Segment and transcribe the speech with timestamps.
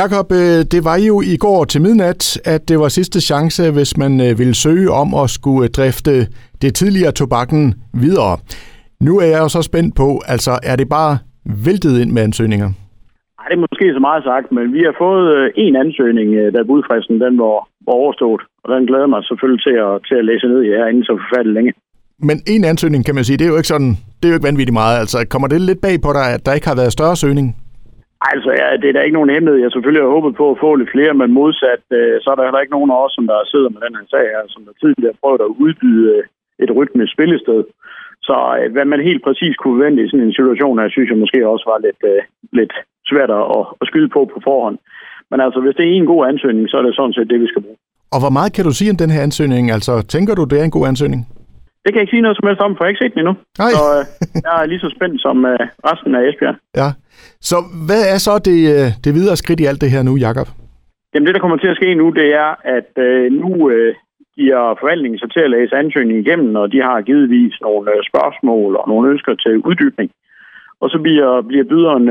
[0.00, 2.22] Jakob, øh, det var jo i går til midnat,
[2.54, 6.14] at det var sidste chance, hvis man øh, ville søge om at skulle drifte
[6.62, 7.62] det tidligere tobakken
[8.04, 8.34] videre.
[9.06, 11.12] Nu er jeg jo så spændt på, altså er det bare
[11.66, 12.68] væltet ind med ansøgninger?
[13.38, 16.60] Nej, det er måske så meget sagt, men vi har fået øh, en ansøgning, da
[16.70, 20.46] budfristen den var, var overstået, og den glæder mig selvfølgelig til at, til at læse
[20.52, 21.72] ned i her inden så forfærdeligt længe.
[22.28, 24.50] Men en ansøgning, kan man sige, det er jo ikke sådan, det er jo ikke
[24.50, 24.96] vanvittigt meget.
[25.02, 27.46] Altså, kommer det lidt bag på dig, at der ikke har været større søgning?
[28.32, 29.62] Altså, ja, det er da ikke nogen hemmelighed.
[29.62, 32.46] Jeg selvfølgelig har håbet på at få lidt flere, men modsat, øh, så er der
[32.46, 34.74] heller ikke nogen af os, som der sidder med den her sag her, som der
[34.82, 36.22] tidligere har prøvet at udbyde øh,
[36.64, 37.60] et rytmisk spillested.
[38.28, 41.22] Så øh, hvad man helt præcis kunne vente i sådan en situation her, synes jeg
[41.22, 42.20] måske også var lidt, øh,
[42.58, 42.74] lidt
[43.10, 43.44] svært at,
[43.80, 44.78] at skyde på på forhånd.
[45.30, 47.48] Men altså, hvis det er en god ansøgning, så er det sådan set det, vi
[47.52, 47.78] skal bruge.
[48.14, 49.64] Og hvor meget kan du sige om den her ansøgning?
[49.76, 51.20] Altså, tænker du, det er en god ansøgning?
[51.84, 53.20] Det kan jeg ikke sige noget som helst om, for jeg har ikke set den
[53.22, 53.34] endnu.
[53.58, 53.72] Nej.
[53.76, 54.02] Så øh,
[54.46, 56.56] jeg er lige så spændt som øh, resten af Esbjerg.
[56.80, 56.88] Ja.
[57.50, 57.56] Så
[57.88, 60.48] hvad er så det, øh, det videre skridt i alt det her nu, Jakob?
[61.12, 63.94] Jamen det, der kommer til at ske nu, det er, at øh, nu øh,
[64.38, 68.76] giver forvaltningen sig til at læse ansøgningen igennem, og de har givetvis nogle øh, spørgsmål
[68.80, 70.10] og nogle ønsker til uddybning.
[70.82, 72.08] Og så bliver, bliver byderen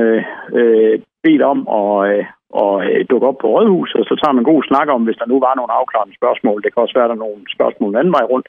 [0.59, 2.25] øh, bedt om at, øh,
[2.63, 5.27] at øh, dukke op på rådhuset, og så tager man god snak om, hvis der
[5.31, 6.61] nu var nogle afklarende spørgsmål.
[6.61, 8.47] Det kan også være, der er nogle spørgsmål den anden vej rundt.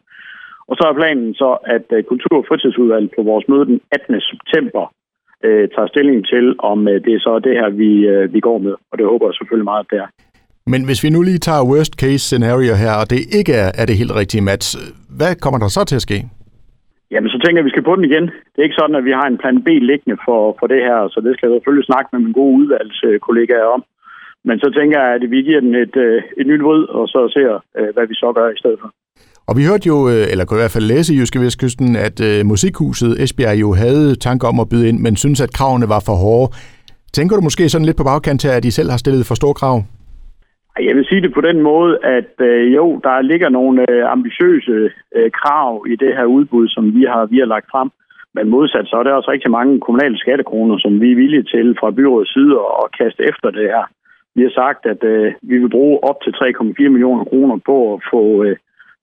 [0.69, 4.21] Og så er planen så, at øh, Kultur- og fritidsudvalget på vores møde den 18.
[4.31, 4.85] september
[5.47, 8.59] øh, tager stilling til, om øh, det er så det her, vi, øh, vi går
[8.59, 8.75] med.
[8.91, 10.09] Og det håber jeg selvfølgelig meget, at det er.
[10.73, 13.85] Men hvis vi nu lige tager worst case scenario her, og det ikke er, er
[13.87, 14.67] det helt rigtige match,
[15.19, 16.19] hvad kommer der så til at ske?
[17.13, 18.27] Jamen, så tænker jeg, at vi skal på den igen.
[18.51, 20.99] Det er ikke sådan, at vi har en plan B liggende for, for det her,
[21.13, 23.83] så det skal jeg selvfølgelig snakke med mine gode udvalgskollegaer om.
[24.49, 27.21] Men så tænker jeg, at vi giver den et, øh, et nyt rød, og så
[27.37, 28.91] ser, øh, hvad vi så gør i stedet for.
[29.49, 32.17] Og vi hørte jo, øh, eller kunne i hvert fald læse i Jyske Vestkysten, at
[32.29, 36.03] øh, musikhuset Esbjerg jo havde tanker om at byde ind, men synes, at kravene var
[36.09, 36.49] for hårde.
[37.17, 39.55] Tænker du måske sådan lidt på bagkant til, at de selv har stillet for store
[39.61, 39.77] krav?
[40.89, 44.91] Jeg vil sige det på den måde, at øh, jo, der ligger nogle øh, ambitiøse
[45.17, 47.89] øh, krav i det her udbud, som vi har, vi har lagt frem.
[48.37, 51.77] Men modsat, så er der også rigtig mange kommunale skattekroner, som vi er villige til
[51.81, 52.53] fra byrådets side
[52.83, 53.85] at kaste efter det her.
[54.37, 58.01] Vi har sagt, at øh, vi vil bruge op til 3,4 millioner kroner på at
[58.13, 58.57] få, øh,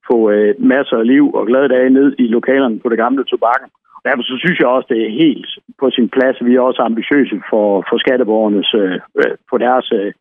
[0.09, 3.69] få øh, masser af liv og glade dage ned i lokalerne på det gamle tobakken.
[4.05, 5.47] Derfor så synes jeg også, det er helt
[5.79, 6.37] på sin plads.
[6.45, 10.13] Vi er også ambitiøse for, for skatteborgernes, øh, øh, på, deres, øh,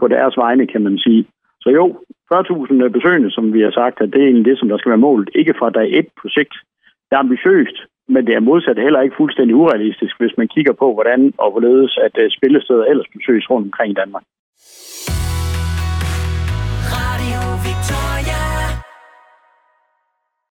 [0.00, 1.26] på deres vegne, kan man sige.
[1.60, 1.84] Så jo,
[2.34, 4.90] 40.000 øh, besøgende, som vi har sagt, at det er egentlig det, som der skal
[4.90, 5.30] være målet.
[5.34, 6.54] Ikke fra dag et på sigt.
[7.08, 7.76] Det er ambitiøst,
[8.08, 11.98] men det er modsat heller ikke fuldstændig urealistisk, hvis man kigger på, hvordan og hvorledes
[12.06, 14.24] at øh, spillesteder ellers besøges rundt omkring i Danmark.